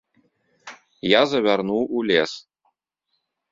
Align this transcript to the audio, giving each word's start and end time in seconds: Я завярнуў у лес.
Я 1.09 1.21
завярнуў 1.35 1.81
у 1.99 2.03
лес. 2.09 2.31